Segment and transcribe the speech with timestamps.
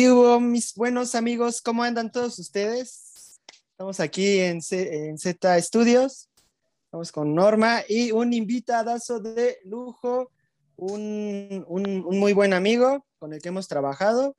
[0.00, 1.60] ¿Qué hubo, mis buenos amigos?
[1.60, 3.38] ¿Cómo andan todos ustedes?
[3.72, 6.30] Estamos aquí en, Z, en Z Studios.
[6.86, 10.32] Estamos con Norma y un invitadazo de lujo,
[10.76, 14.38] un, un, un, muy buen amigo con el que hemos trabajado.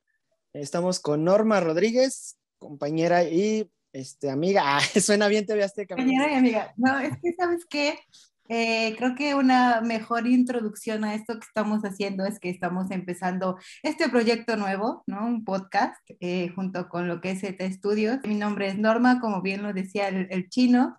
[0.52, 4.62] Estamos con Norma Rodríguez, compañera y este, amiga.
[4.64, 5.94] Ah, suena bien te Azteca.
[5.94, 6.74] Compañera y amiga.
[6.76, 8.00] No, es que, ¿sabes qué?
[8.48, 13.58] Eh, creo que una mejor introducción a esto que estamos haciendo es que estamos empezando
[13.82, 15.26] este proyecto nuevo, ¿no?
[15.26, 18.18] Un podcast eh, junto con lo que es ETA Studios.
[18.24, 20.98] Mi nombre es Norma, como bien lo decía el, el chino.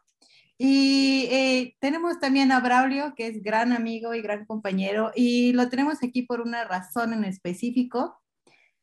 [0.58, 5.68] Y eh, tenemos también a Braulio, que es gran amigo y gran compañero, y lo
[5.70, 8.20] tenemos aquí por una razón en específico.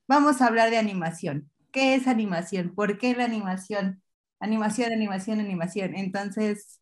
[0.08, 1.50] Vamos a hablar de animación.
[1.72, 2.74] ¿Qué es animación?
[2.74, 4.02] ¿Por qué la animación?
[4.41, 5.95] Animación, animación, animación.
[5.95, 6.80] Entonces,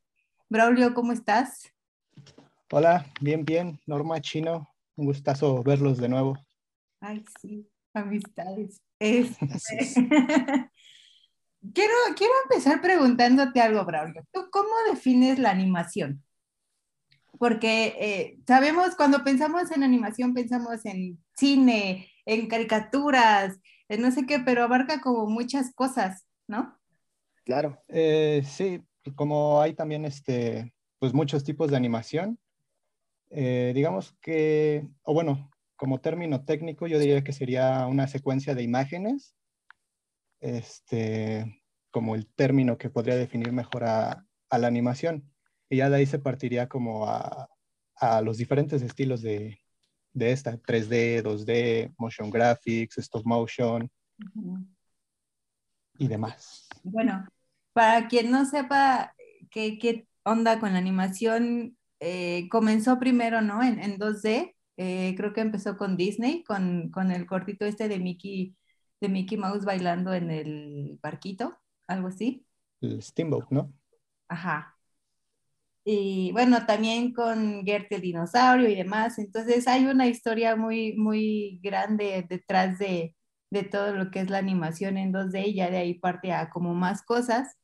[0.51, 1.71] Braulio, ¿cómo estás?
[2.73, 3.79] Hola, bien, bien.
[3.87, 6.39] Norma Chino, un gustazo verlos de nuevo.
[7.01, 8.81] Ay, sí, amistades.
[8.99, 9.37] Este...
[11.75, 14.25] quiero, quiero empezar preguntándote algo, Braulio.
[14.33, 16.25] ¿Tú cómo defines la animación?
[17.39, 24.25] Porque eh, sabemos, cuando pensamos en animación, pensamos en cine, en caricaturas, en no sé
[24.25, 26.75] qué, pero abarca como muchas cosas, ¿no?
[27.45, 27.83] Claro.
[27.89, 28.83] Eh, sí,
[29.15, 32.39] como hay también este, pues muchos tipos de animación,
[33.31, 38.63] eh, digamos que, o bueno, como término técnico, yo diría que sería una secuencia de
[38.63, 39.37] imágenes,
[40.41, 45.31] este, como el término que podría definir mejor a, a la animación.
[45.71, 47.49] Y ya de ahí se partiría como a,
[47.97, 49.61] a los diferentes estilos de,
[50.13, 54.67] de, esta, 3D, 2D, motion graphics, stop motion uh -huh.
[55.99, 56.69] y demás.
[56.83, 57.27] Bueno,
[57.79, 59.15] para quien no sepa
[59.53, 63.63] qué, qué onda con la animación, eh, comenzó primero, ¿no?
[63.63, 68.01] En, en 2D, eh, creo que empezó con Disney, con, con, el cortito este de
[68.01, 68.57] Mickey,
[69.01, 71.57] de Mickey Mouse bailando en el barquito,
[71.87, 72.45] algo así.
[72.81, 73.73] El Steamboat, ¿no?
[74.27, 74.77] Ajá.
[75.85, 79.21] Y bueno, también con Gert el dinosaurio y demás.
[79.21, 83.15] Entonces hay una historia muy, muy grande detrás de,
[83.51, 86.51] de todo lo que es la animación en 2D y ya de ahí parte a
[86.51, 87.55] como más cosas.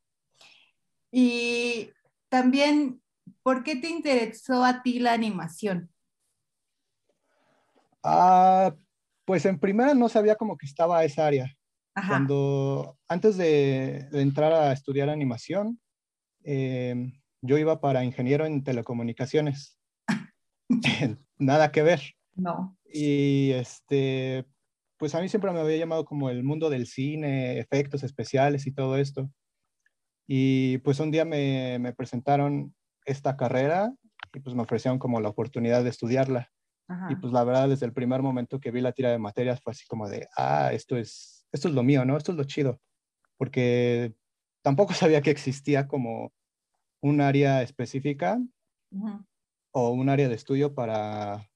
[1.17, 1.93] Y
[2.29, 3.01] también,
[3.45, 5.89] ¿por qué te interesó a ti la animación?
[8.03, 8.75] Ah,
[9.25, 11.55] pues en primera no sabía como que estaba esa área.
[11.95, 12.09] Ajá.
[12.09, 15.81] Cuando, antes de, de, entrar a estudiar animación,
[16.43, 19.79] eh, yo iba para ingeniero en telecomunicaciones.
[21.39, 22.01] Nada que ver.
[22.35, 22.77] No.
[22.93, 24.47] Y este,
[24.97, 28.73] pues a mí siempre me había llamado como el mundo del cine, efectos especiales y
[28.73, 29.31] todo esto.
[30.27, 32.75] Y pues un día me, me presentaron
[33.05, 33.93] esta carrera
[34.33, 36.51] y pues me ofrecieron como la oportunidad de estudiarla.
[36.89, 37.09] Ajá.
[37.11, 39.73] Y pues la verdad, desde el primer momento que vi la tira de materias fue
[39.73, 42.17] así como de, ah, esto es, esto es lo mío, ¿no?
[42.17, 42.81] Esto es lo chido.
[43.37, 44.15] Porque
[44.63, 46.33] tampoco sabía que existía como
[47.01, 48.39] un área específica
[48.97, 49.25] Ajá.
[49.73, 51.51] o un área de estudio para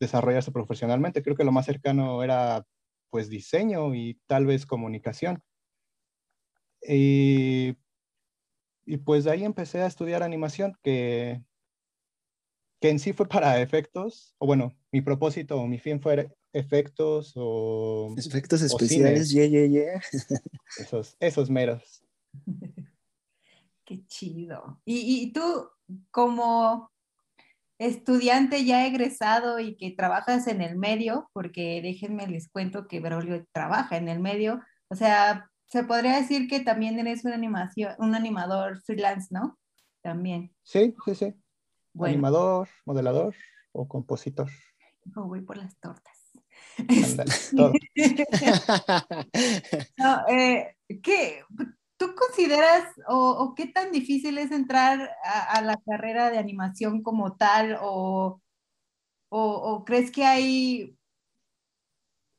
[0.00, 1.22] desarrollarse profesionalmente.
[1.22, 2.66] Creo que lo más cercano era
[3.10, 5.42] pues diseño y tal vez comunicación.
[6.82, 7.76] Y
[8.86, 11.42] y pues de ahí empecé a estudiar animación, que,
[12.80, 17.32] que en sí fue para efectos, o bueno, mi propósito o mi fin fue efectos
[17.36, 18.14] o...
[18.16, 20.02] Efectos especiales, yeah, yeah, yeah.
[20.78, 22.04] Esos, esos meros.
[23.84, 24.80] Qué chido.
[24.84, 25.68] Y, y tú,
[26.10, 26.90] como
[27.78, 33.46] estudiante ya egresado y que trabajas en el medio, porque déjenme les cuento que Braulio
[33.52, 38.14] trabaja en el medio, o sea, se podría decir que también eres un, animación, un
[38.14, 39.58] animador freelance, ¿no?
[40.02, 40.54] También.
[40.62, 41.34] Sí, sí, sí.
[41.92, 42.12] Bueno.
[42.12, 43.34] Animador, modelador
[43.72, 44.48] o compositor.
[45.16, 46.16] Oh, voy por las tortas.
[46.78, 47.72] Andale, todo.
[49.98, 51.42] no, eh, ¿qué,
[51.96, 57.02] ¿Tú consideras o, o, qué tan difícil es entrar a, a la carrera de animación
[57.02, 57.78] como tal?
[57.82, 58.40] O,
[59.28, 60.96] o, ¿O crees que hay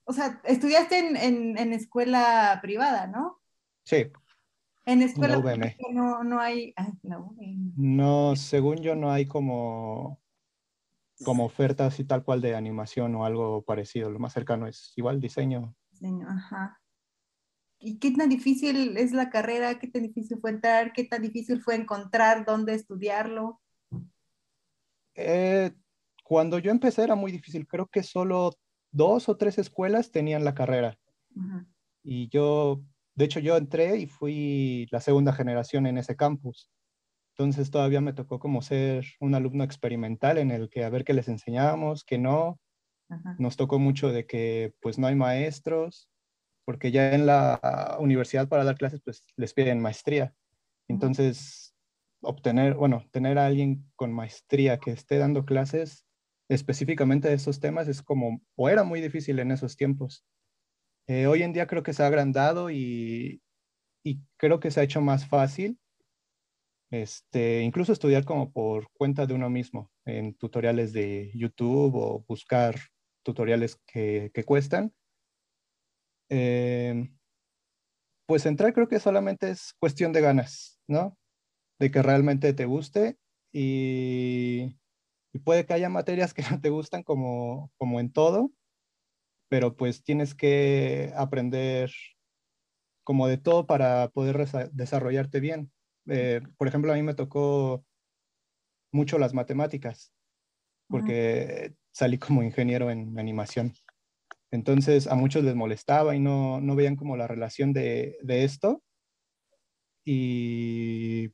[0.06, 3.42] o sea, estudiaste en, en, en, escuela privada, ¿no?
[3.84, 4.12] Sí.
[4.86, 6.74] En escuela no, no, no hay...
[6.75, 7.36] Ay, no,
[7.75, 10.22] no, según yo no hay como,
[11.24, 14.12] como ofertas y tal cual de animación o algo parecido.
[14.12, 15.75] Lo más cercano es igual diseño.
[15.92, 16.80] Diseño, ajá.
[17.80, 19.80] ¿Y qué tan difícil es la carrera?
[19.80, 20.94] ¿Qué tan difícil fue entrar?
[20.94, 23.60] ¿Qué tan difícil fue encontrar dónde estudiarlo?
[25.16, 25.72] Eh,
[26.24, 27.68] cuando yo empecé era muy difícil.
[27.68, 28.54] Creo que solo
[28.95, 30.97] dos o tres escuelas tenían la carrera.
[31.36, 31.65] Uh -huh.
[32.03, 32.81] Y yo,
[33.15, 36.69] de hecho, yo entré y fui la segunda generación en ese campus.
[37.38, 41.13] Entonces todavía me tocó como ser un alumno experimental en el que a ver qué
[41.13, 42.59] les enseñábamos, qué no.
[43.09, 43.36] Uh -huh.
[43.38, 46.09] Nos tocó mucho de que pues no hay maestros
[46.65, 50.33] porque ya en la universidad para dar clases pues les piden maestría.
[50.88, 51.75] Entonces,
[52.21, 56.05] obtener, bueno, tener a alguien con maestría que esté dando clases
[56.50, 60.25] específicamente de esos temas es como, o era muy difícil en esos tiempos.
[61.07, 63.42] Eh, hoy en día creo que se ha agrandado y,
[64.03, 65.80] y creo que se ha hecho más fácil
[66.92, 72.75] este, incluso estudiar como por cuenta de uno mismo en tutoriales de YouTube o buscar
[73.24, 74.94] tutoriales que, que cuestan.
[76.30, 77.09] Eh,
[78.27, 81.18] pues entrar creo que solamente es cuestión de ganas, ¿no?
[81.80, 83.18] De que realmente te guste
[83.51, 84.77] y,
[85.36, 88.52] y, puede que haya materias que no te gustan como, como en todo,
[89.50, 91.92] pero pues tienes que aprender
[93.04, 95.72] como de todo para poder desarrollarte bien.
[96.08, 97.86] Eh, por ejemplo, a mí me tocó
[98.92, 100.12] mucho las matemáticas,
[100.88, 103.74] porque salí como ingeniero en animación.
[104.52, 108.82] Entonces a muchos les molestaba y no, no veían como la relación de, de, esto.
[110.06, 111.30] Y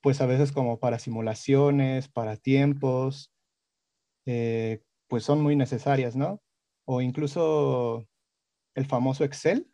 [0.00, 3.33] pues a veces como para simulaciones, para tiempos,
[4.26, 6.42] eh, pues son muy necesarias, ¿no?
[6.86, 8.06] O incluso
[8.74, 9.70] el famoso Excel.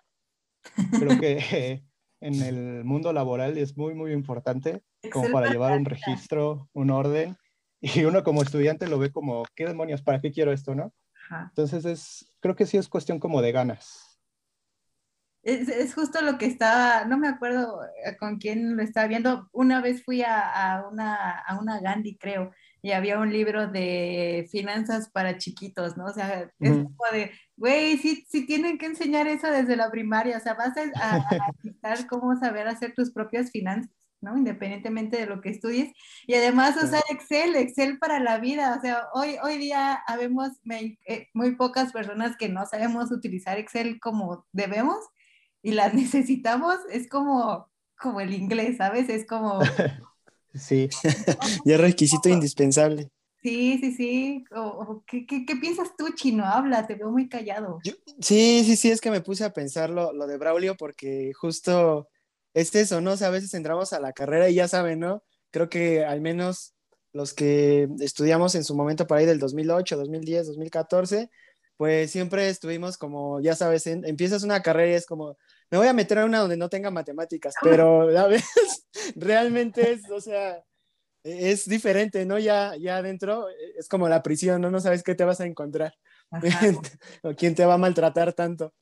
[0.98, 1.84] Creo que
[2.20, 4.82] en el mundo laboral es muy, muy importante
[5.12, 7.36] como para llevar un registro, un orden.
[7.80, 10.02] Y uno como estudiante lo ve como, ¿qué demonios?
[10.02, 10.92] ¿Para qué quiero esto, no?
[11.30, 14.20] Entonces es, creo que sí es cuestión como de ganas.
[15.42, 19.48] Es, es, justo lo que estaba, no me acuerdo eh, con quién lo estaba viendo.
[19.52, 24.48] Una vez fui a, a, una, a una Gandhi, creo, y había un libro de
[24.50, 26.06] finanzas para chiquitos, ¿no?
[26.06, 30.38] O sea, es como de, güey, sí, sí tienen que enseñar eso desde la primaria,
[30.38, 33.90] o sea, vas a, a, cómo saber hacer tus propias finanzas.
[34.22, 34.36] ¿no?
[34.36, 35.94] Independientemente de lo que estudies.
[36.26, 38.76] Y además usar Excel, Excel para la vida.
[38.76, 43.98] O sea, hoy, hoy día habemos eh, muy pocas personas que no sabemos utilizar Excel
[43.98, 44.98] como debemos
[45.62, 46.76] y las necesitamos.
[46.90, 49.08] Es como, como el inglés, ¿sabes?
[49.08, 49.60] Es como
[50.54, 50.88] Sí.
[51.64, 53.10] y es requisito indispensable.
[53.42, 54.44] Sí, sí, sí.
[55.06, 56.44] ¿qué, qué, piensas tú, Chino?
[56.44, 57.78] Habla, te veo muy callado.
[58.20, 62.08] sí, sí, sí, es que me puse a pensar lo, lo, de Braulio porque justo
[62.52, 63.12] es eso, ¿no?
[63.12, 65.22] O sea, a veces entramos a la carrera y ya saben, ¿no?
[65.50, 66.74] Creo que al menos
[67.12, 71.30] los que estudiamos en su momento por ahí del 2008, 2010, 2014,
[71.76, 75.38] pues siempre estuvimos como, ya sabes, empiezas una carrera y es como,
[75.70, 80.10] me voy a meter a una donde no tenga matemáticas, pero a veces realmente es,
[80.10, 80.62] o sea,
[81.24, 82.38] e-, es diferente, ¿no?
[82.38, 84.70] Ya, ya adentro e-, es como la prisión, ¿no?
[84.70, 85.94] No sabes qué te vas a encontrar
[87.22, 88.74] o quién te va a maltratar tanto.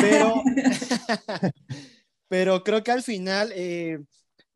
[0.00, 0.34] Pero,
[2.28, 3.98] pero creo que al final, eh,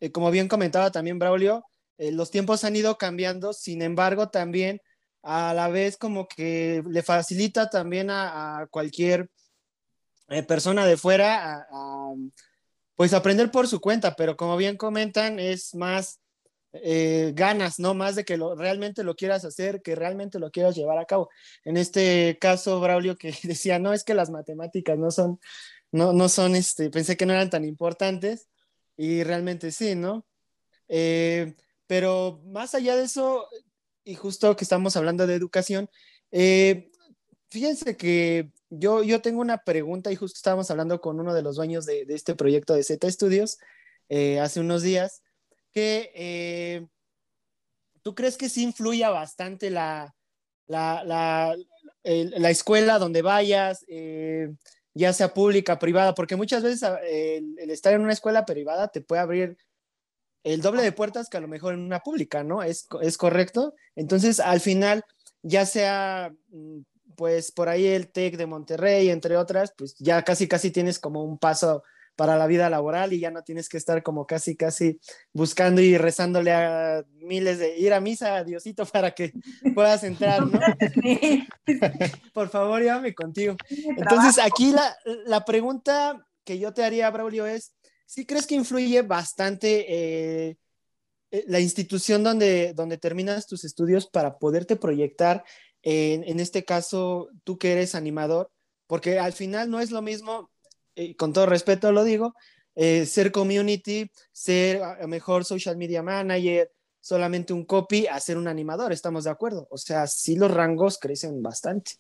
[0.01, 1.65] eh, como bien comentaba también Braulio,
[1.99, 4.81] eh, los tiempos han ido cambiando, sin embargo, también
[5.23, 9.31] a la vez como que le facilita también a, cualquier
[10.29, 12.15] eh, persona de fuera a,
[12.97, 16.21] pues aprender por su cuenta, pero como bien comentan, es más
[16.73, 17.95] eh, ganas, ¿no?
[17.95, 21.31] Más de que lo, realmente lo quieras hacer, que realmente lo quieras llevar a cabo.
[21.65, 25.41] En este caso, Braulio que decía, no, es que las matemáticas no son,
[25.93, 28.49] no, no son, este, pensé que no eran tan importantes
[28.97, 30.27] y realmente sí, ¿no?
[30.89, 31.55] Eh,
[31.87, 33.47] pero más allá de eso,
[34.05, 35.89] y justo que estamos hablando de educación,
[36.33, 36.91] eh,
[37.51, 41.57] fíjense que yo, yo tengo una pregunta y justo estábamos hablando con uno de los
[41.57, 43.59] dueños de, este proyecto de Z Studios
[44.09, 45.23] eh, hace unos días,
[45.73, 46.87] que eh,
[48.03, 50.15] tú crees que sí influya bastante la,
[50.67, 51.57] la, la,
[52.03, 53.85] la escuela donde vayas,
[54.95, 59.01] ya sea pública, privada, porque muchas veces el, el estar en una escuela privada te
[59.01, 59.57] puede abrir
[60.45, 62.63] el doble de puertas que a lo mejor en una pública, ¿no?
[62.63, 63.75] Es, es correcto.
[63.97, 65.03] Entonces, al final,
[65.43, 66.81] ya sea, mm,
[67.17, 71.25] pues por ahí el TEC de Monterrey, entre otras, pues ya casi, casi tienes como
[71.25, 71.83] un paso
[72.17, 75.01] para la vida laboral y ya no tienes que estar como casi, casi
[75.33, 79.33] buscando y rezándole a miles de ir a misa a Diosito para que
[79.75, 80.61] puedas entrar, ¿no?
[82.33, 83.57] Por favor, llévame contigo.
[83.69, 87.75] Entonces, aquí la, la pregunta que yo te haría, Braulio, es,
[88.07, 90.59] ¿sí crees que influye bastante eh,
[91.31, 95.45] eh, la institución donde, donde terminas tus estudios para poderte proyectar,
[95.85, 98.51] en, este caso, tú que eres animador?
[98.87, 100.51] Porque al final no es lo mismo,
[100.97, 102.35] eh, con todo respeto lo digo,
[102.75, 108.93] eh, ser community, ser mejor social media manager, solamente un copy, a ser un animador,
[108.93, 109.69] ¿estamos de acuerdo?
[109.71, 111.93] O sea, sí los rangos crecen bastante.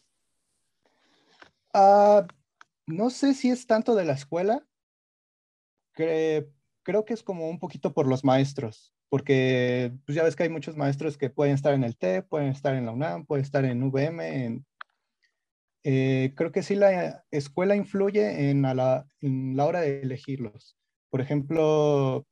[1.74, 2.22] Uh,
[2.86, 4.66] no sé si es tanto de la escuela,
[5.92, 10.48] creo que es como un poquito por los maestros, porque pues ya ves que hay
[10.48, 13.64] muchos maestros que pueden estar en el TEP, pueden estar en la UNAM, pueden estar
[13.64, 14.64] en VM,
[15.84, 20.76] eh, creo que sí la escuela influye en, la, en la hora de elegirlos.
[21.10, 22.26] Por ejemplo,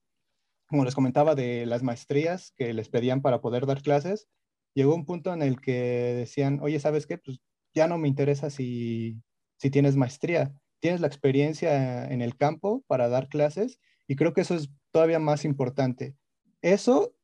[0.67, 4.27] como les comentaba de las maestrías que les pedían para poder dar clases,
[4.75, 7.17] llegó un punto en el que decían, oye, ¿sabes qué?
[7.17, 7.39] Pues
[7.77, 9.23] ya no me interesa si,
[9.57, 14.41] si tienes maestría, tienes la experiencia en el campo para dar clases y creo que
[14.41, 16.17] eso es todavía más importante.
[16.63, 17.15] Eso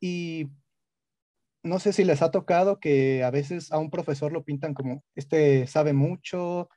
[0.00, 0.48] y
[1.64, 5.02] no sé si les ha tocado que a veces a un profesor lo pintan como,
[5.14, 6.68] este sabe mucho,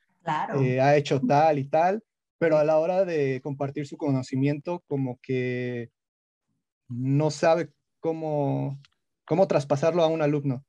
[0.59, 2.03] eh, ha hecho tal y tal,
[2.39, 5.91] pero a la hora de compartir su conocimiento como que
[6.87, 8.81] no sabe cómo,
[9.25, 10.65] cómo traspasarlo a un alumno.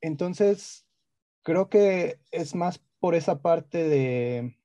[0.00, 0.86] Entonces,
[1.42, 4.56] creo que es más por esa parte de,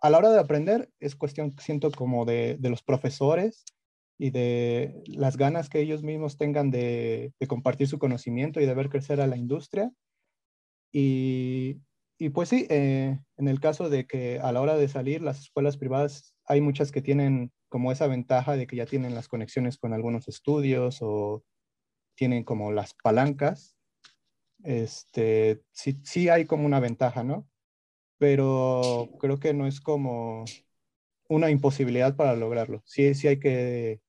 [0.00, 3.64] a la hora de aprender, es cuestión, siento, como de, de los profesores
[4.22, 8.74] y de las ganas que ellos mismos tengan de, de, compartir su conocimiento y de
[8.74, 9.90] ver crecer a la industria.
[10.92, 11.80] Y,
[12.18, 15.40] y pues sí, eh, en el caso de que a la hora de salir, las
[15.40, 19.76] escuelas privadas, hay muchas que tienen como esa ventaja de que ya tienen las conexiones
[19.76, 21.42] con algunos estudios o
[22.14, 23.74] tienen como las palancas.
[24.62, 27.48] Este, sí, sí hay como una ventaja, ¿no?
[28.18, 30.44] Pero creo que no es como
[31.28, 32.82] una imposibilidad para lograrlo.
[32.86, 34.00] Sí, sí hay que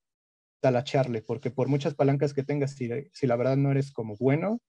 [0.63, 4.61] talacharle, porque por muchas palancas que tengas, si, si la verdad no eres como bueno,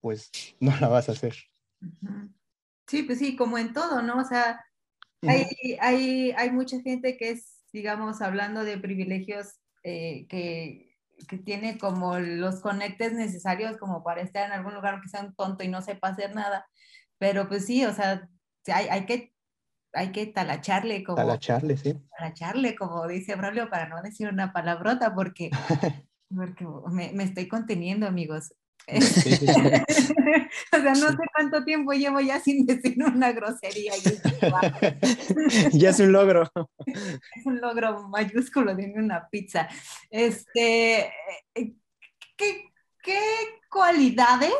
[0.00, 1.34] pues no la vas a hacer.
[2.86, 4.18] Sí, pues sí, como en todo, ¿no?
[4.20, 4.64] O sea,
[5.22, 5.46] hay,
[5.80, 10.96] hay, hay mucha gente que es digamos, hablando de privilegios eh, que,
[11.28, 15.34] que, tiene como los conectes necesarios como para estar en algún lugar que sea un
[15.34, 16.68] tonto y no sepa hacer nada.
[17.18, 18.28] Pero pues sí, o sea,
[18.68, 19.33] hay, hay que
[19.94, 21.94] hay que talacharle como talacharle, sí.
[22.18, 25.50] Talacharle, como dice Braulio, para no decir una palabrota, porque,
[26.34, 28.54] porque me, me, estoy conteniendo, amigos.
[28.88, 33.92] o sea, no sé cuánto tiempo llevo ya sin decir una grosería.
[35.72, 36.50] ya es un logro.
[36.84, 39.68] Es un logro mayúsculo, dime una pizza.
[40.10, 41.10] Este,
[42.36, 42.64] ¿qué,
[43.02, 43.20] qué
[43.70, 44.52] cualidades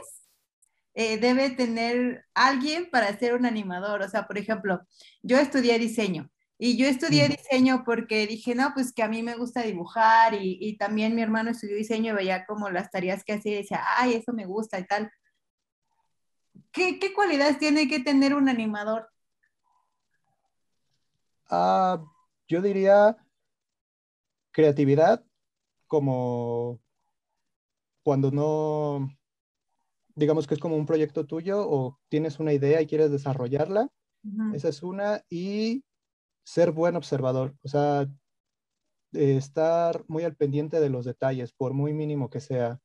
[0.94, 4.02] eh, debe tener alguien para ser un animador?
[4.02, 4.80] O sea, por ejemplo,
[5.22, 9.36] yo estudié diseño y yo estudié diseño porque dije, no, pues que a mí me
[9.36, 13.34] gusta dibujar y, y, también mi hermano estudió diseño y veía como las tareas que
[13.34, 15.10] hacía y decía, ay, eso me gusta y tal.
[16.72, 19.08] ¿Qué, qué cualidades tiene que tener un animador?
[21.50, 22.02] Ah,
[22.48, 23.16] yo diría
[24.52, 25.24] creatividad
[25.86, 26.80] como
[28.02, 29.08] cuando no,
[30.14, 33.88] digamos que es como un proyecto tuyo o tienes una idea y quieres desarrollarla.
[34.54, 35.22] Esa es una.
[35.28, 35.84] Y
[36.44, 38.06] ser buen observador, o sea,
[39.12, 42.80] estar muy al pendiente de los detalles, por muy mínimo que sea.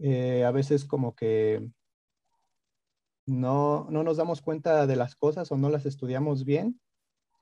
[0.00, 1.70] Eh, a veces como que
[3.26, 6.80] no, no nos damos cuenta de las cosas o no las estudiamos bien,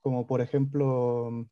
[0.00, 1.46] como por ejemplo,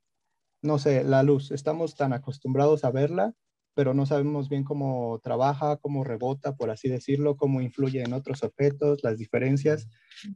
[0.62, 1.50] no sé, la luz.
[1.50, 3.34] Estamos tan acostumbrados a verla,
[3.78, 8.42] pero no sabemos bien cómo trabaja, cómo rebota, por así decirlo, cómo influye en otros
[8.42, 9.86] objetos, las diferencias.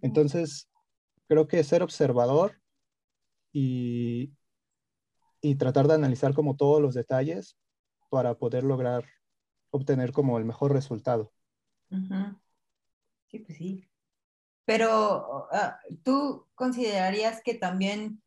[0.01, 0.71] Entonces,
[1.27, 2.63] creo que ser observador
[3.53, 4.33] y,
[5.41, 7.59] y tratar de analizar como todos los detalles
[8.11, 9.07] para poder lograr
[9.73, 11.33] obtener como el mejor resultado.
[13.27, 13.91] Sí, pues sí.
[14.65, 18.23] Pero ah, tú considerarías que también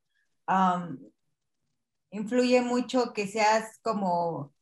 [2.09, 4.54] influye mucho que seas como,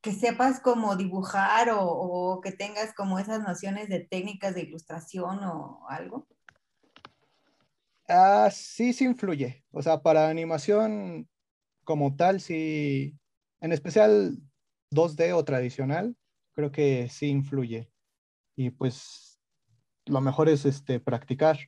[0.00, 5.86] que sepas cómo dibujar o, que tengas como esas nociones de técnicas de ilustración o
[5.88, 6.26] algo?
[8.08, 9.64] Ah, sí, sí influye.
[9.70, 11.28] O sea, para animación
[11.84, 13.18] como tal, sí,
[13.60, 14.38] en especial
[14.90, 16.16] 2D o tradicional,
[16.54, 17.90] creo que sí influye.
[18.56, 19.38] Y pues
[20.06, 21.58] lo mejor es este, practicar.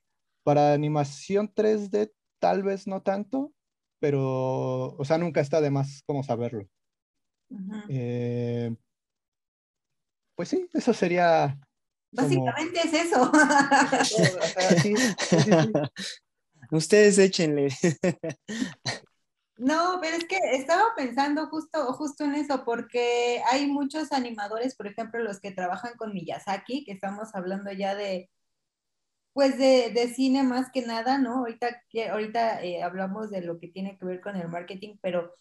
[0.43, 3.53] Para animación 3D, tal vez no tanto,
[3.99, 6.67] pero, o sea, nunca está de más como saberlo.
[7.89, 8.73] Eh,
[10.37, 11.59] pues sí, eso sería
[12.13, 13.31] Básicamente es eso.
[16.71, 17.69] Ustedes échenle.
[19.57, 24.87] No, pero es que estaba pensando justo, justo en eso, porque hay muchos animadores, por
[24.87, 28.31] ejemplo, los que trabajan con Miyazaki, que estamos hablando ya de,
[29.33, 31.41] pues de, de cine más que nada, ¿no?
[31.41, 35.35] Ahorita, ahorita eh, hablamos de lo que tiene que ver con el marketing, pero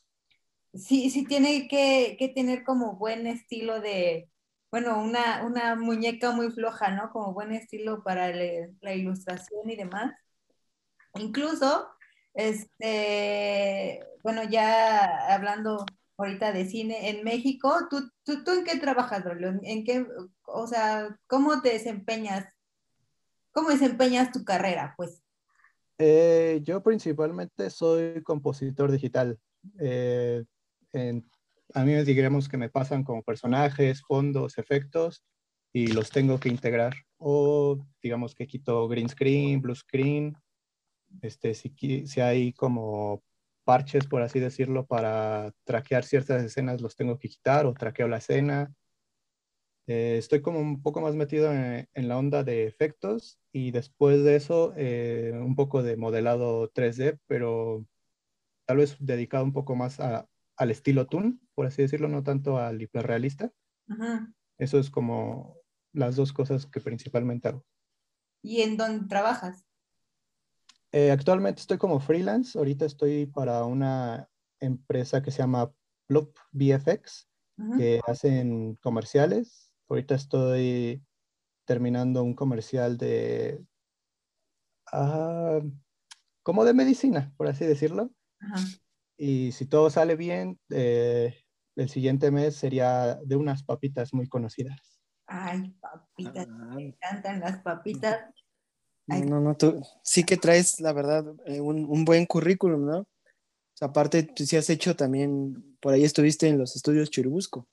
[0.74, 4.30] sí, sí tiene que, que tener como buen estilo de,
[4.72, 7.12] bueno, una, una, muñeca muy floja, ¿no?
[7.12, 10.14] Como buen estilo para la ilustración y demás.
[11.16, 11.88] Incluso,
[12.34, 15.86] este, bueno, ya hablando
[16.18, 19.60] ahorita de cine, en México, ¿tú, tú, tú en qué trabajas, Rolio?
[19.64, 20.06] ¿En qué,
[20.46, 22.46] o sea, cómo te desempeñas?
[23.52, 24.94] cómo desempeñas tu carrera?
[24.98, 25.22] Pues
[25.98, 29.38] eh, yo principalmente soy compositor digital.
[29.80, 30.46] Eh,
[30.94, 35.24] a mí digamos que me pasan como personajes, fondos, efectos
[35.74, 36.94] y los tengo que integrar.
[37.18, 40.36] O digamos que quito green screen, blue screen.
[41.22, 41.74] Este, si,
[42.08, 43.24] si hay como
[43.64, 48.18] parches, por así decirlo, para traquear ciertas escenas, los tengo que quitar o traqueo la
[48.18, 48.74] escena.
[49.88, 54.36] Eh, estoy como un poco más metido en, la onda de efectos y después de
[54.36, 57.86] eso eh, un poco de modelado 3D, pero
[58.66, 60.00] tal vez dedicado un poco más
[60.60, 63.52] al estilo Toon, por así decirlo, no tanto al hiperrealista.
[64.60, 65.56] Eso es como
[65.94, 67.66] las dos cosas que principalmente hago.
[68.44, 69.66] ¿Y en dónde trabajas?
[70.92, 75.74] Eh, actualmente estoy como freelance, ahorita estoy para una empresa que se llama
[76.08, 77.28] Plop VFX,
[77.78, 81.04] que hacen comerciales Ahorita estoy
[81.66, 83.66] terminando un comercial de,
[84.94, 85.60] ah,
[86.44, 88.12] como de medicina, por así decirlo.
[89.22, 91.36] Y si todo sale bien, eh,
[91.76, 95.02] el siguiente mes sería de unas papitas muy conocidas.
[95.28, 96.74] Ay, papitas, ah.
[96.74, 98.34] me encantan las papitas.
[99.08, 103.08] No, no, no, tú sí que traes, la verdad, eh, un, buen currículum, ¿no?
[103.82, 107.68] aparte, tú sí has hecho también, por ahí estuviste en los estudios Chirubusco.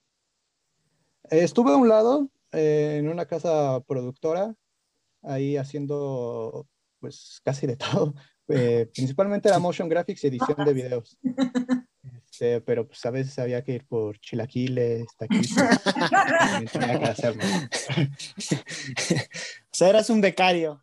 [1.30, 4.52] Estuve a un lado eh, en una casa productora,
[5.22, 6.66] ahí haciendo
[6.98, 8.14] pues casi de todo.
[8.48, 11.18] Eh, principalmente la motion graphics y edición de videos.
[12.36, 15.56] Este, pero pues a veces había que ir por chilaquiles, taquitos.
[16.72, 17.42] tenía que hacerlo.
[19.68, 20.82] O sea, eras un becario.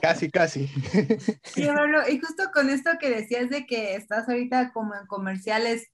[0.00, 0.66] Casi, casi.
[1.44, 1.68] Sí,
[2.08, 5.88] y justo con esto que decías de que estás ahorita como en comerciales,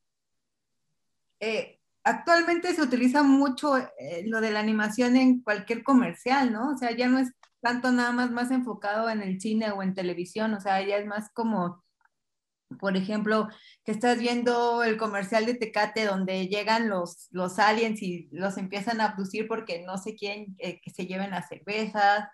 [1.40, 6.72] eh, actualmente se utiliza mucho eh, lo de la animación en cualquier comercial, ¿no?
[6.72, 7.32] O sea, ya no es
[7.64, 11.06] tanto nada más más enfocado en el cine o en televisión, o sea, ya es
[11.06, 11.82] más como,
[12.78, 13.48] por ejemplo,
[13.84, 19.00] que estás viendo el comercial de Tecate donde llegan los, los aliens y los empiezan
[19.00, 22.28] a abducir porque no se quieren eh, que se lleven las cervezas,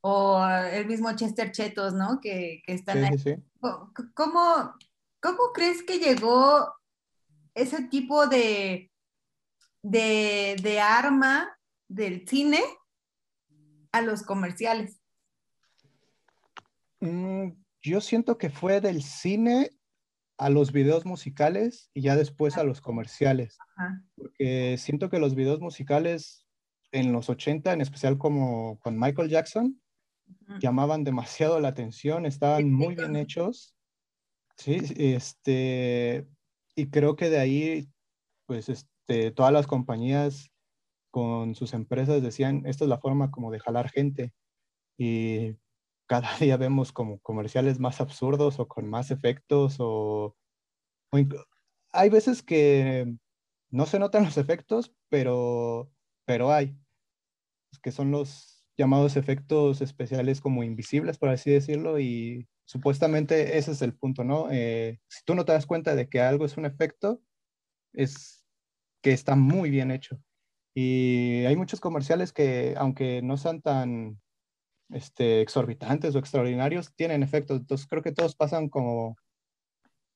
[0.00, 2.20] o el mismo Chester Chetos, ¿no?
[2.20, 3.16] Que, que están ahí.
[4.14, 4.74] ¿Cómo,
[5.20, 6.72] ¿Cómo crees que llegó
[7.54, 8.92] ese tipo de,
[9.82, 11.50] de, arma
[11.88, 12.62] del cine
[13.92, 15.00] a los comerciales?
[17.00, 17.50] Mm,
[17.82, 19.70] yo siento que fue del cine
[20.36, 23.58] a los videos musicales y ya después a los comerciales.
[24.14, 26.46] Porque siento que los videos musicales
[26.92, 29.80] en los 80, en especial como con Michael Jackson,
[30.60, 33.74] llamaban demasiado la atención, estaban muy bien hechos.
[34.56, 36.26] Sí, este,
[36.74, 37.88] y creo que de ahí,
[38.46, 40.50] pues, este, todas las compañías
[41.10, 44.32] con sus empresas decían, esta es la forma como de jalar gente.
[44.98, 45.56] Y
[46.06, 50.36] cada día vemos como comerciales más absurdos o con más efectos o,
[51.92, 53.14] hay veces que
[53.70, 55.90] no se notan los efectos, pero,
[56.26, 56.76] pero hay,
[57.82, 63.82] que son los llamados efectos especiales como invisibles, por así decirlo, y supuestamente ese es
[63.82, 64.48] el punto, ¿no?
[64.50, 67.20] Eh, si tú no te das cuenta de que algo es un efecto,
[67.92, 68.44] es
[69.02, 70.20] que está muy bien hecho.
[70.80, 74.20] Y hay muchos comerciales que, aunque no sean tan
[74.90, 77.58] este, exorbitantes o extraordinarios, tienen efectos.
[77.58, 79.16] Entonces creo que todos pasan como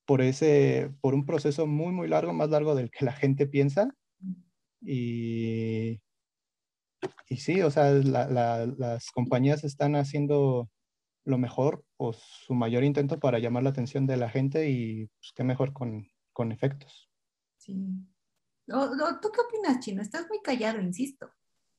[0.07, 3.93] por ese, por un proceso muy, muy largo, más largo del que la gente piensa.
[4.81, 6.01] Y,
[7.29, 10.71] y sí, o sea, las compañías están haciendo
[11.25, 15.33] lo mejor o su mayor intento para llamar la atención de la gente y pues,
[15.35, 17.11] qué mejor con, con efectos.
[17.57, 18.07] Sí.
[18.67, 20.03] ¿Tú qué opinas, Chino?
[20.03, 21.31] Estás muy callado, insisto.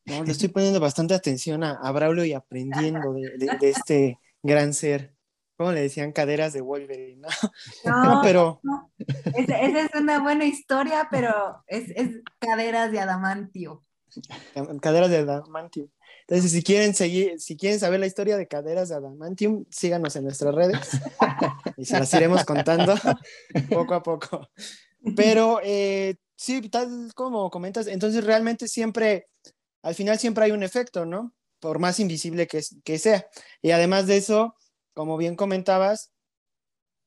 [0.05, 5.15] No, le estoy poniendo bastante atención a, a Braulio y aprendiendo de, este gran ser.
[5.55, 6.11] ¿Cómo le decían?
[6.11, 7.27] Caderas de Wolverine, ¿no?
[8.23, 8.59] pero...
[9.35, 13.83] Esa, es una buena historia, pero es, es caderas de adamantio.
[14.81, 15.89] Caderas de adamantium.
[16.27, 20.23] Entonces, si quieren seguir, si quieren saber la historia de caderas de adamantium, síganos en
[20.23, 20.79] nuestras redes
[21.77, 22.95] y se las iremos contando
[23.69, 24.49] poco a poco.
[25.15, 29.27] Pero eh, Sí, tal como comentas, entonces realmente siempre,
[29.83, 31.33] al final siempre hay un efecto, ¿no?
[31.59, 33.27] Por más invisible que, que sea.
[33.61, 34.55] Y además de eso,
[34.93, 36.11] como bien comentabas,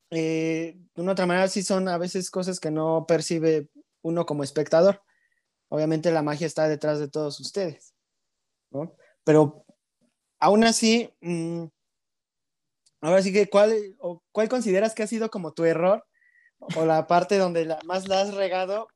[0.09, 3.69] eh, de una otra manera sí son a veces cosas que no percibe
[4.01, 5.01] uno como espectador.
[5.69, 7.93] Obviamente la magia está detrás de todos ustedes,
[8.71, 8.95] ¿no?
[9.23, 9.65] Pero
[10.39, 11.65] aún así, mm,
[13.01, 16.05] ahora sí que, ¿cuál, o, ¿cuál consideras que ha sido como tu error
[16.75, 18.87] o la parte donde más la has regado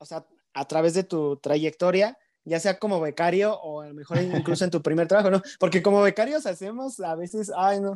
[0.00, 4.20] o sea, a través de tu trayectoria ya sea como becario o a lo mejor
[4.22, 5.42] incluso en tu primer trabajo, ¿no?
[5.58, 7.94] Porque como becarios hacemos a veces, ay, no,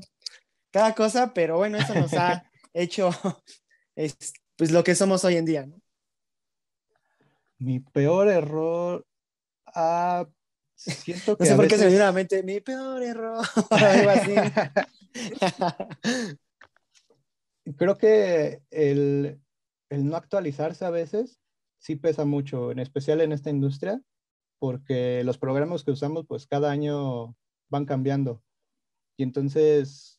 [0.70, 3.10] cada cosa, pero bueno, eso nos ha hecho
[4.56, 5.80] pues lo que somos hoy en día, ¿no?
[7.58, 9.06] Mi peor error,
[9.66, 10.28] ah,
[10.76, 13.44] siento que No sé por qué se me vino a la mente, mi peor error,
[13.70, 14.34] algo así.
[17.78, 19.40] Creo que el,
[19.88, 21.40] el no actualizarse a veces
[21.84, 24.00] sí pesa mucho, en especial en esta industria,
[24.58, 27.36] porque los programas que usamos pues cada año
[27.68, 28.42] van cambiando.
[29.18, 30.18] Y entonces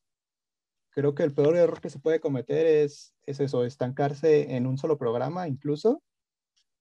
[0.91, 4.77] creo que el peor error que se puede cometer es, es eso, estancarse en un
[4.77, 6.03] solo programa incluso,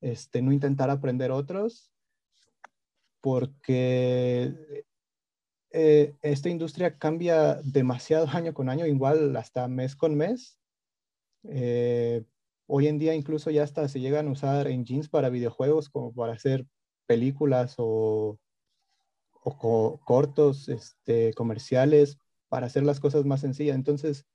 [0.03, 1.90] este, no intentar aprender otros,
[3.23, 4.85] porque
[5.70, 10.59] eh, esta industria cambia demasiado año con año, igual hasta mes con mes.
[11.44, 12.23] Eh,
[12.66, 16.35] hoy en día incluso ya hasta se llegan a usar engines para videojuegos como para
[16.35, 16.66] hacer
[17.07, 18.38] películas o,
[19.33, 23.77] o co- cortos este, comerciales para hacer las cosas más sencillas.
[23.77, 24.27] Entonces,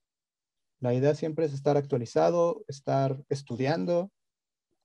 [0.79, 4.11] la idea siempre es estar actualizado, estar estudiando.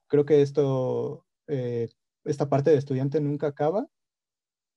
[0.07, 1.89] Creo que esto, eh,
[2.25, 3.87] esta parte de estudiante nunca acaba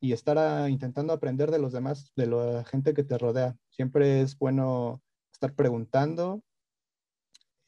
[0.00, 3.56] y estar ah, intentando aprender de los demás, de la gente que te rodea.
[3.70, 5.02] Siempre es bueno
[5.32, 6.42] estar preguntando,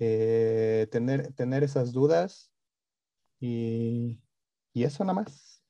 [0.01, 2.51] eh, tener, tener esas dudas
[3.39, 4.19] y,
[4.73, 5.63] y eso nada más.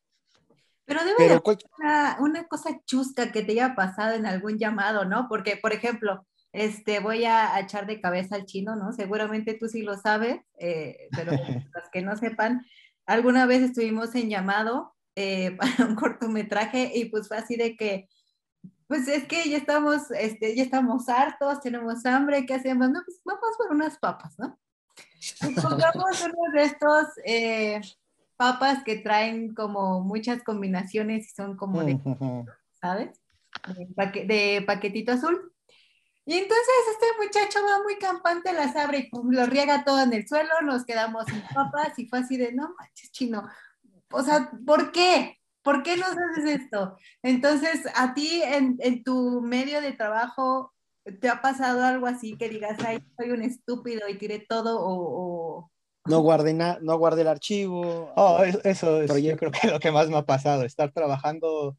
[0.86, 4.26] Pero debe de Pero haber ¿cuál- una, una cosa chusca que te haya pasado en
[4.26, 5.26] algún llamado, ¿no?
[5.28, 8.92] Porque, por ejemplo, este, voy a, a echar de cabeza al chino, ¿no?
[8.92, 11.32] Seguramente tú sí lo sabes, eh, pero
[11.74, 12.64] los que no sepan,
[13.06, 18.08] alguna vez estuvimos en llamado eh, para un cortometraje y pues fue así de que,
[18.90, 22.90] pues es que ya estamos, este, ya estamos hartos, tenemos hambre, ¿qué hacemos?
[22.90, 24.58] No, pues vamos por unas papas, ¿no?
[25.48, 27.80] Y compramos unos de estos eh,
[28.36, 31.92] papas que traen como muchas combinaciones y son como de
[32.80, 33.20] ¿sabes?
[33.76, 35.52] De, paque- de paquetito azul.
[36.26, 40.12] Y entonces este muchacho va muy campante, las abre y pum, lo riega todo en
[40.12, 43.48] el suelo, nos quedamos sin papas y fue así de, no manches, chino.
[44.10, 45.39] O sea, ¿por qué?
[45.62, 46.96] ¿Por qué nos haces esto?
[47.22, 50.72] Entonces, a ti en, en tu medio de trabajo,
[51.20, 54.94] ¿te ha pasado algo así que digas, ay, soy un estúpido y tiré todo o...
[55.62, 55.70] o-
[56.06, 58.10] no guardé, na- no guardé el archivo.
[58.16, 61.76] Oh, es- eso es, yo creo que lo que más me ha pasado, estar trabajando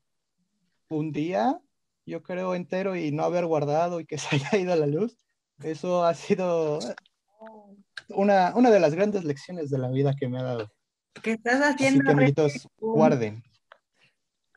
[0.89, 1.59] un día,
[2.05, 5.17] yo creo entero y no haber guardado y que se haya ido la luz.
[5.63, 6.79] Eso ha sido
[8.09, 10.67] una, una de las grandes lecciones de la vida que me ha dado.
[11.23, 12.05] que estás Así haciendo?
[12.05, 13.43] que, amiguitos, guarden.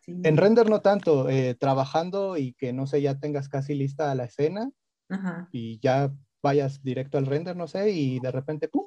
[0.05, 0.21] Sí.
[0.25, 4.25] En render no tanto, eh, trabajando y que no sé, ya tengas casi lista la
[4.25, 4.71] escena
[5.09, 5.49] Ajá.
[5.51, 6.13] y ya
[6.43, 8.87] vayas directo al render, no sé, y de repente, ¡pum!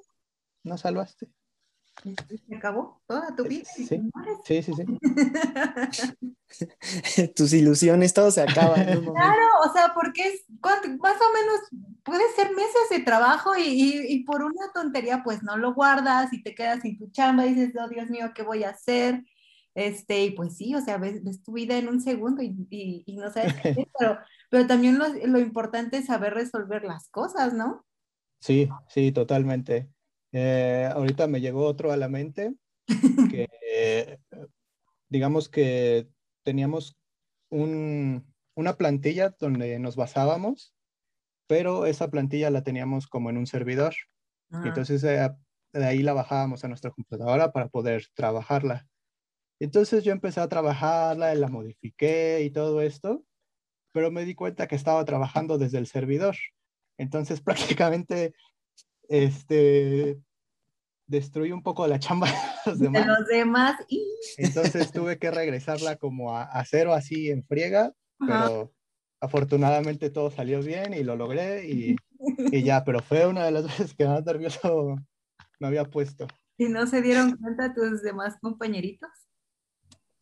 [0.64, 1.28] No salvaste.
[2.04, 3.66] Se acabó toda tu vida.
[3.66, 3.88] Sí.
[4.46, 4.86] Sí, sí, sí.
[7.36, 9.14] Tus ilusiones, todo se acaba en un momento.
[9.14, 11.60] Claro, o sea, porque es cuánto- más o menos
[12.04, 16.32] puede ser meses de trabajo y, y- y por una tontería pues no lo guardas
[16.32, 19.24] y te quedas sin tu chamba y dices, oh Dios mío, ¿qué voy a hacer?
[19.78, 23.04] Este, y pues sí, o sea, ves, ves tu vida en un segundo y, y-
[23.06, 24.18] y no sabes qué hacer, pero,
[24.50, 27.86] pero también lo, lo importante es saber resolver las cosas, ¿no?
[28.42, 29.90] Sí, sí, totalmente.
[30.32, 32.56] Eh, ahorita me llegó otro a la mente
[33.30, 34.20] que, eh,
[35.10, 36.10] digamos que
[36.44, 36.98] teníamos
[37.50, 40.74] un- una plantilla donde nos basábamos,
[41.48, 43.94] pero esa plantilla la teníamos como en un servidor.
[44.52, 44.68] Y Ajá.
[44.70, 45.30] entonces eh,
[45.74, 48.88] de ahí la bajábamos a nuestra computadora para poder trabajarla.
[49.60, 53.24] Entonces yo empecé a trabajarla, la modifiqué y todo esto,
[53.92, 56.36] pero me di cuenta que estaba trabajando desde el servidor.
[56.98, 57.42] Entonces
[57.80, 58.34] prácticamente
[59.10, 60.20] este,
[61.08, 63.08] destruí un poco la chamba de los De demás.
[63.08, 64.04] los demás, y,
[64.38, 68.48] Entonces tuve que regresarla como a, a cero así en friega, Ajá.
[68.48, 68.74] pero
[69.20, 71.96] afortunadamente todo salió bien y lo logré y,
[72.52, 74.96] y ya, pero fue una de las veces que más nervioso
[75.60, 76.28] me había puesto.
[76.58, 79.10] y no se dieron cuenta tus demás compañeritos.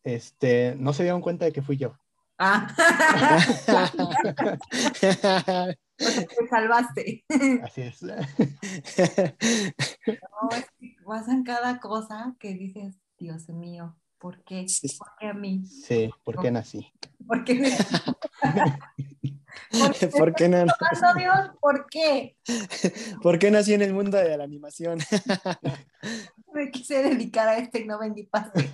[0.06, 1.98] Este, no se dieron cuenta de que fui yo.
[2.38, 2.68] Ah,
[5.96, 7.24] te salvaste.
[7.64, 8.02] Así es.
[8.02, 8.14] No,
[10.52, 14.68] es que pasan cada cosa que dices, Dios mío, ¿por qué?
[14.68, 14.88] Sí.
[14.98, 15.64] ¿Por qué a mí?
[15.66, 16.92] Sí, ¿por qué nací?
[17.26, 17.54] ¿Por qué?
[17.54, 17.70] me-
[19.70, 21.34] ¿Por qué ¿Por qué, no, pasando, Dios?
[21.60, 22.36] ¿Por qué?
[23.22, 24.98] ¿Por qué nací en el mundo de la animación?
[26.52, 28.70] Me quise dedicar a este y no vendí pastel.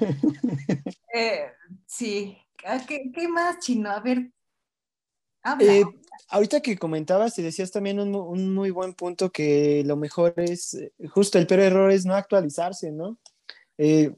[1.12, 1.46] Eh,
[1.86, 2.36] sí.
[2.64, 3.90] ¿A ¿Qué, ¿Qué más, chino?
[3.90, 4.30] A ver.
[5.42, 5.74] Habla.
[5.74, 5.84] Eh,
[6.28, 10.74] ahorita que comentabas y decías también un, un muy buen punto que lo mejor es,
[10.74, 13.18] eh, justo el peor error es no actualizarse, ¿no?
[13.78, 14.14] Eh,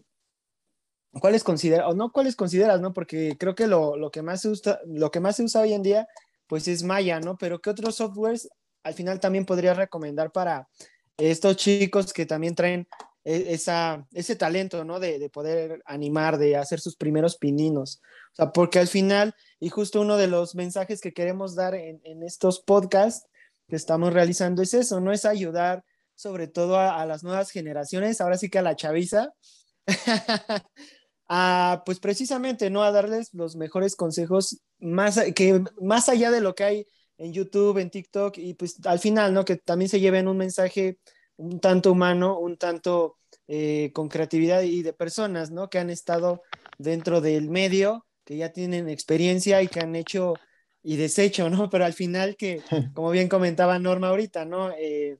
[1.20, 2.92] ¿Cuáles consideras, o no cuáles consideras, no?
[2.92, 5.72] Porque creo que lo, lo, que más se usa, lo que más se usa hoy
[5.72, 6.08] en día,
[6.46, 7.36] pues es Maya, ¿no?
[7.38, 8.48] Pero ¿qué otros softwares
[8.82, 10.68] al final también podrías recomendar para
[11.16, 12.86] estos chicos que también traen
[13.24, 15.00] e, esa, ese talento, ¿no?
[15.00, 18.00] De, de, poder animar, de hacer sus primeros pininos.
[18.32, 22.00] O sea, porque al final, y justo uno de los mensajes que queremos dar en,
[22.04, 23.26] en estos podcasts
[23.68, 25.12] que estamos realizando es eso, ¿no?
[25.12, 29.32] Es ayudar sobre todo a, a las nuevas generaciones, ahora sí que a la chaviza,
[31.28, 32.82] a, pues precisamente, ¿no?
[32.82, 36.86] A darles los mejores consejos más, que más allá de lo que hay
[37.18, 39.44] en YouTube, en TikTok, y pues al final, ¿no?
[39.44, 40.98] Que también se lleven un mensaje
[41.36, 45.68] un tanto humano, un tanto eh, con creatividad y de personas, ¿no?
[45.68, 46.42] Que han estado
[46.78, 50.34] dentro del medio, que ya tienen experiencia y que han hecho
[50.82, 51.70] y deshecho, ¿no?
[51.70, 52.62] Pero al final que,
[52.94, 54.70] como bien comentaba Norma ahorita, ¿no?
[54.78, 55.18] Eh,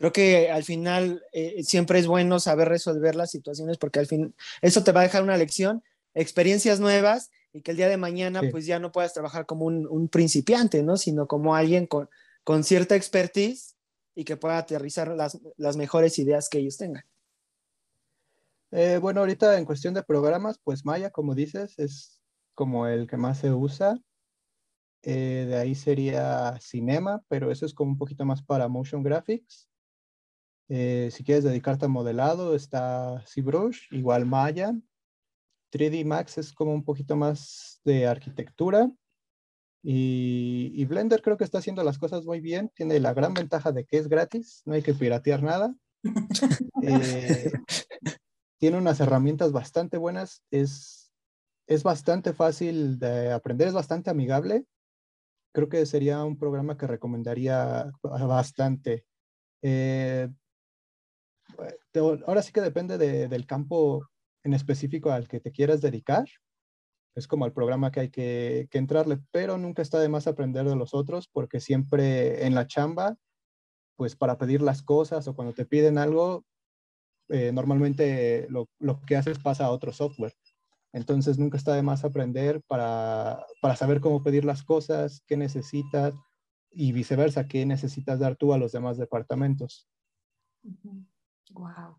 [0.00, 4.34] creo que al final eh, siempre es bueno saber resolver las situaciones porque al fin
[4.62, 5.84] eso te va a dejar una lección,
[6.14, 8.48] experiencias nuevas y que el día de mañana sí.
[8.48, 10.96] pues ya no puedas trabajar como un, un, principiante, ¿no?
[10.96, 12.08] Sino como alguien con,
[12.44, 13.76] con cierta expertise
[14.14, 17.04] y que pueda aterrizar las, las mejores ideas que ellos tengan.
[18.70, 22.22] Eh, bueno, ahorita en cuestión de programas, pues Maya, como dices, es
[22.54, 24.00] como el que más se usa.
[25.02, 29.69] Eh, de ahí sería Cinema, pero eso es como un poquito más para motion graphics.
[30.72, 34.72] Eh, si quieres dedicarte a modelado, está ZBrush, igual Maya.
[35.72, 38.88] 3D Max es como un poquito más de arquitectura.
[39.82, 42.70] Y, y, Blender creo que está haciendo las cosas muy bien.
[42.74, 45.74] Tiene la gran ventaja de que es gratis, no hay que piratear nada.
[46.82, 47.50] eh,
[48.60, 51.12] tiene unas herramientas bastante buenas, es,
[51.66, 54.66] es bastante fácil de aprender, es bastante amigable.
[55.52, 59.04] Creo que sería un programa que recomendaría bastante.
[59.62, 60.28] Eh,
[62.26, 64.08] ahora sí que depende de, del campo
[64.42, 66.24] en específico al que te quieras dedicar
[67.14, 70.66] es como el programa que hay que, que, entrarle, pero nunca está de más aprender
[70.66, 73.16] de los otros porque siempre en la chamba,
[73.96, 76.44] pues para pedir las cosas o cuando te piden algo,
[77.28, 80.34] eh, normalmente lo, lo, que haces pasa a otro software.
[80.92, 86.14] Entonces nunca está de más aprender para, para saber cómo pedir las cosas, qué necesitas
[86.72, 89.88] y viceversa, qué necesitas dar tú a los demás departamentos.
[91.50, 91.96] Wow.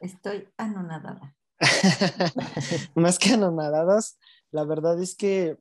[0.00, 1.36] Estoy anonadada.
[2.94, 4.18] más que anonadadas,
[4.50, 5.56] la verdad es que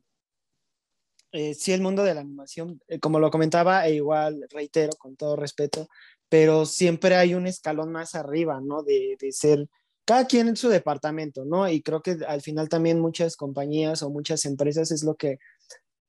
[1.31, 5.15] eh, sí el mundo de la animación, eh, como lo comentaba, e igual reitero con
[5.15, 5.88] todo respeto,
[6.27, 8.84] pero siempre hay un escalón más arriba, ¿no?
[8.84, 9.69] De, de, ser
[10.05, 11.69] cada quien en su departamento, ¿no?
[11.69, 15.39] Y creo que al final también muchas compañías o muchas empresas es lo que,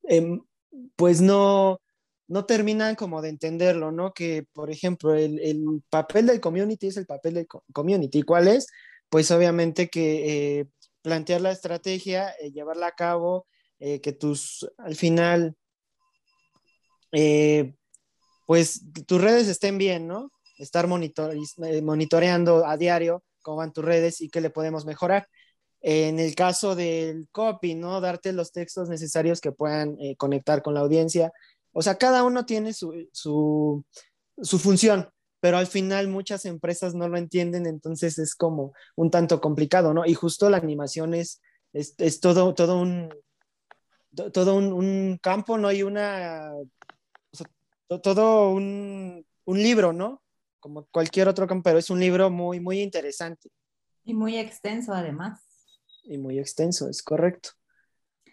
[0.09, 0.40] eh,
[0.96, 1.81] pues no,
[2.28, 4.12] no terminan como de entenderlo, ¿no?
[4.12, 8.22] Que, por ejemplo, el, el papel del community es el papel del community.
[8.22, 8.66] ¿Cuál es?
[9.12, 10.66] pues obviamente que eh,
[11.02, 13.46] plantear la estrategia, eh, llevarla a cabo,
[13.78, 15.54] eh, que tus, al final,
[18.46, 20.32] pues tus redes estén bien, ¿no?
[20.56, 21.35] Estar monitor,
[21.82, 25.28] monitoreando a diario cómo van tus redes y qué le podemos mejorar.
[25.82, 28.00] En el caso del copy, ¿no?
[28.00, 31.32] Darte los textos necesarios que puedan conectar con la audiencia.
[31.72, 33.85] O sea, cada uno tiene su, su,
[34.42, 35.08] su función
[35.42, 40.06] pero al final muchas empresas no lo entienden, entonces es como un tanto complicado, ¿no?
[40.06, 43.12] Y justo la animación es, es, es todo, todo un,
[44.32, 45.72] todo un, un, campo, ¿no?
[45.72, 46.68] Y una, o
[47.32, 47.48] sea,
[48.00, 50.22] todo un, un, libro, ¿no?
[50.61, 53.50] Como cualquier otro campo, pero es un libro muy, muy interesante.
[54.04, 55.40] Y muy extenso además.
[56.04, 57.50] Y muy extenso, es correcto.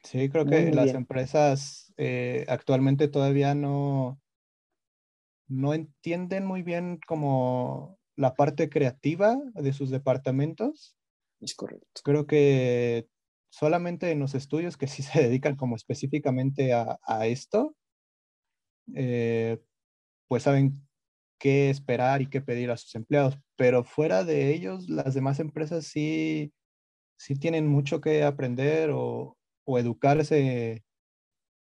[0.04, 0.96] Sí, creo que muy las bien.
[0.96, 4.22] empresas eh, actualmente todavía no,
[5.48, 10.96] no entienden muy bien como la parte creativa de sus departamentos.
[11.42, 12.02] Es correcto.
[12.04, 13.08] Creo que
[13.52, 17.76] solamente en los estudios que sí se dedican como específicamente a, a esto,
[18.96, 19.60] eh,
[20.30, 20.74] pues saben
[21.40, 25.86] qué esperar y qué pedir a sus empleados, pero fuera de ellos, las demás empresas
[25.88, 26.54] sí,
[27.18, 29.39] sí tienen mucho que aprender o,
[29.70, 30.84] o educarse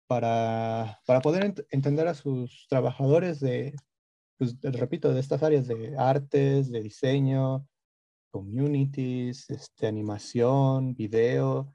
[0.09, 3.75] para, para poder ent entender a sus trabajadores de,
[4.39, 7.67] pues, repito, de estas áreas de artes, de diseño,
[8.31, 11.75] communities, este, animación, video.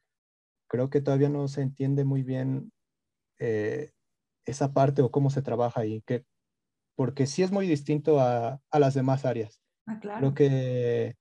[0.70, 2.72] Creo que todavía no se entiende muy bien
[3.40, 3.92] eh,
[4.46, 6.26] esa parte o cómo se trabaja ahí, que,
[6.96, 9.62] porque sí es muy distinto a, a las demás áreas.
[9.86, 10.20] Ah, claro.
[10.20, 11.16] Creo que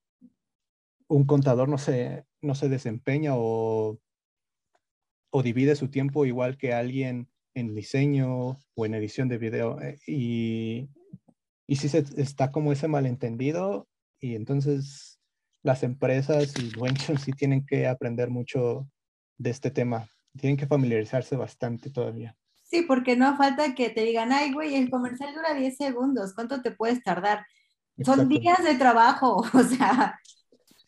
[1.09, 3.99] un contador no se, no se desempeña o
[5.35, 9.81] o divide su tiempo igual que alguien en diseño o en edición de video.
[9.81, 10.89] Eh, y,
[11.65, 13.87] y si se, está como ese malentendido
[14.19, 15.19] y entonces
[15.63, 18.87] las empresas y dueños sí tienen que aprender mucho
[19.39, 20.07] de este tema.
[20.39, 22.37] Tienen que familiarizarse bastante todavía.
[22.61, 26.61] Sí, porque no falta que te digan, ay, güey, el comercial dura 10 segundos, ¿cuánto
[26.61, 27.43] te puedes tardar?
[28.03, 30.19] Son días de trabajo, o sea.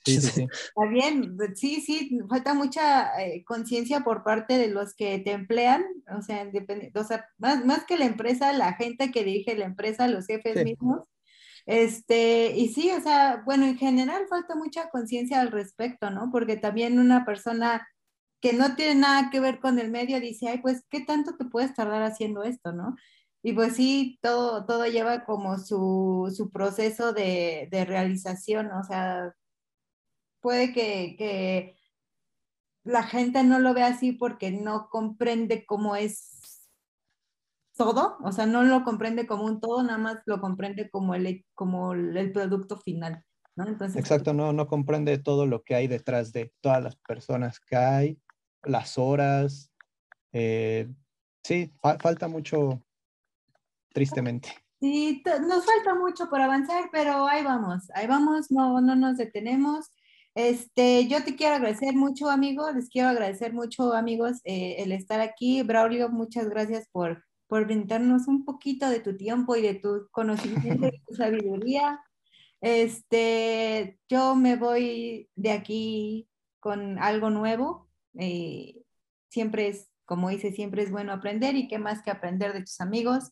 [0.05, 0.47] Sí, sí, sí.
[0.51, 5.83] Está bien, sí, sí, falta mucha eh, conciencia por parte de los que te emplean,
[6.17, 6.49] o sea,
[6.95, 10.63] o sea más, más, que la empresa, la gente que dirige la empresa, los jefes
[10.63, 11.07] mismos.
[11.65, 16.29] Este, y sí, o sea, bueno, en general falta mucha conciencia al respecto, ¿no?
[16.31, 17.87] Porque también una persona
[18.41, 21.45] que no tiene nada que ver con el medio dice, ay, pues, ¿qué tanto te
[21.45, 22.95] puedes tardar haciendo esto, no?
[23.41, 29.33] Y pues sí, todo, todo lleva como su, su proceso de, de, realización, o sea,
[30.45, 31.75] puede que, que,
[32.84, 36.69] la gente no lo vea así porque no comprende cómo es
[37.75, 41.43] todo, o sea, no lo comprende como un todo, nada más lo comprende como el,
[41.55, 43.25] como el producto final.
[43.55, 43.67] ¿no?
[43.67, 47.75] Entonces, Exacto, no, no comprende todo lo que hay detrás de todas las personas que
[47.75, 48.19] hay,
[48.62, 49.71] las horas.
[50.31, 50.88] Eh,
[51.43, 52.84] sí, falta mucho,
[53.93, 54.49] tristemente.
[54.79, 59.89] Sí, nos falta mucho por avanzar, pero ahí vamos, ahí vamos, no, no nos detenemos.
[60.35, 65.21] Este, yo te quiero agradecer mucho, amigo, les quiero agradecer mucho, amigos, eh, el estar
[65.21, 65.63] aquí.
[65.63, 70.87] Braulio, muchas gracias por, por brindarnos un poquito de tu tiempo y de tu conocimiento
[70.87, 72.01] y tu sabiduría.
[72.59, 76.27] Este, yo me voy de aquí
[76.59, 77.89] con algo nuevo.
[78.19, 78.83] Eh,
[79.29, 82.81] siempre es, como dice, siempre es bueno aprender y qué más que aprender de tus
[82.81, 83.31] amigos.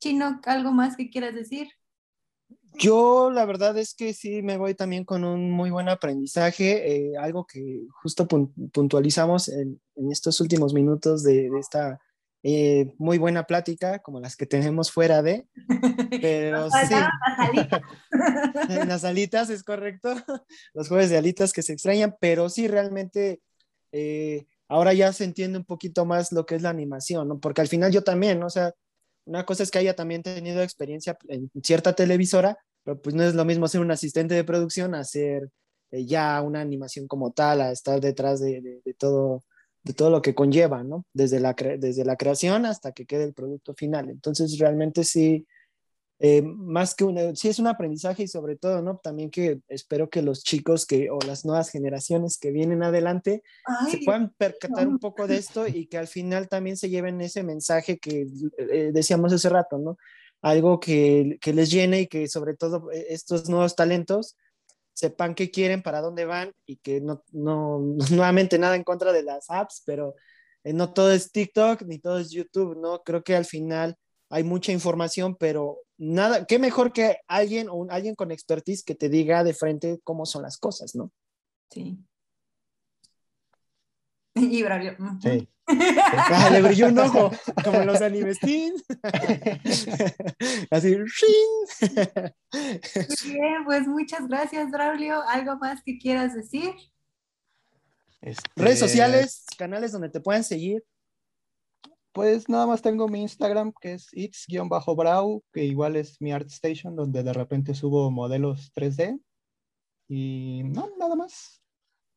[0.00, 1.68] Chino, ¿algo más que quieras decir?
[2.74, 7.16] Yo la verdad es que sí me voy también con un muy buen aprendizaje, eh,
[7.18, 9.80] algo que justo puntualizamos en,
[10.10, 12.00] estos últimos minutos de, esta
[12.42, 15.46] eh, muy buena plática, como las que tenemos fuera de,
[16.22, 16.94] pero sí.
[18.10, 20.14] Las, las alitas, es correcto,
[20.74, 23.42] los jueves de alitas que se extrañan, pero sí realmente
[23.92, 27.40] eh, ahora ya se entiende un poquito más lo que es la animación, ¿no?
[27.40, 28.72] Porque al final yo también, o sea,
[29.30, 33.34] una cosa es que haya también tenido experiencia en cierta televisora, pero pues no es
[33.34, 35.48] lo mismo ser un asistente de producción a ser
[35.92, 39.44] eh, ya una animación como tal, a estar detrás de, todo,
[39.84, 41.04] de todo lo que conlleva, ¿no?
[41.12, 44.10] Desde la, desde la creación hasta que quede el producto final.
[44.10, 45.46] Entonces, realmente sí,
[46.22, 48.98] eh, más que un, sí es un aprendizaje y sobre todo, ¿no?
[48.98, 53.42] También que espero que los chicos que, o las nuevas generaciones que vienen adelante
[53.90, 57.42] se puedan percatar un poco de esto y que al final también se lleven ese
[57.42, 58.26] mensaje que
[58.58, 59.96] eh, decíamos hace rato, ¿no?
[60.42, 64.36] Algo que, que, les llene y que sobre todo eh, estos nuevos talentos
[64.92, 67.78] sepan qué quieren, para dónde van y que no, no,
[68.10, 70.14] nuevamente nada en contra de las apps, pero
[70.64, 73.02] no todo es TikTok ni todo es YouTube, ¿no?
[73.04, 73.96] Creo que al final
[74.28, 79.08] hay mucha información, pero nada, qué mejor que alguien o alguien con expertise que te
[79.08, 81.12] diga de frente cómo son las cosas, ¿no?
[81.70, 81.98] Sí.
[84.34, 84.96] Y brilló.
[85.22, 85.48] Sí.
[85.72, 87.30] Ah, le brilló un ojo,
[87.62, 88.74] como los animestín.
[90.70, 90.96] Así,
[93.24, 95.22] bien, pues muchas gracias, Braulio.
[95.28, 96.74] ¿Algo más que quieras decir?
[98.20, 100.82] Este, Redes sociales, canales donde te puedan seguir.
[102.12, 107.22] Pues nada más tengo mi Instagram que es its-brau, que igual es mi ArtStation, donde
[107.22, 109.20] de repente subo modelos 3D.
[110.08, 111.62] Y no, nada más.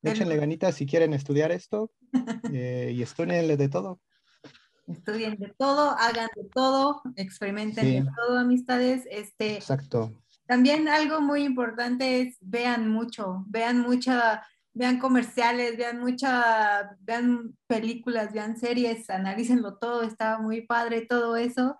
[0.02, 1.92] Échenle ganitas si quieren estudiar esto
[2.54, 4.02] eh, y estudienle de todo.
[4.88, 9.08] Estudien de todo, hagan de todo, experimenten de todo, amistades.
[9.10, 10.12] Este, Exacto.
[10.46, 18.34] También algo muy importante es vean mucho, vean mucha vean comerciales, vean mucha, vean películas,
[18.34, 21.78] vean series, analícenlo todo, está muy padre todo eso.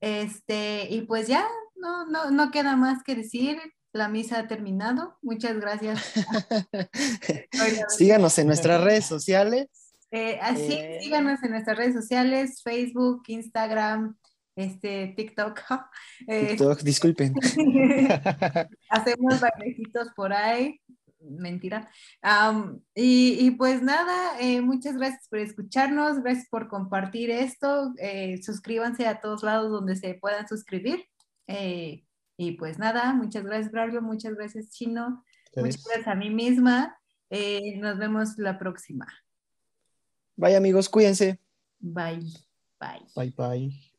[0.00, 3.58] Este, y pues ya, no, no, no queda más que decir.
[3.92, 5.16] La misa ha terminado.
[5.22, 6.12] Muchas gracias.
[7.96, 9.68] síganos en nuestras redes sociales.
[10.10, 14.14] Eh, así, eh, síganos en nuestras redes sociales, Facebook, Instagram,
[14.54, 15.60] este, TikTok.
[16.28, 17.34] TikTok, disculpen.
[18.90, 20.78] Hacemos bailecitos por ahí
[21.30, 21.90] mentira.
[22.94, 29.20] y, pues nada, eh, muchas gracias por escucharnos, gracias por compartir esto, eh, suscríbanse a
[29.20, 31.04] todos lados donde se puedan suscribir.
[31.46, 32.04] Eh,
[32.36, 35.24] y pues nada, muchas gracias, Braulio, muchas gracias, Chino,
[35.54, 36.98] muchas gracias a mí misma.
[37.76, 39.06] nos vemos la próxima.
[40.36, 41.40] Bye amigos, cuídense.
[41.78, 42.20] Bye,
[42.78, 43.06] bye.
[43.14, 43.95] Bye, bye.